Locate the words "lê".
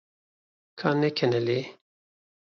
1.47-1.59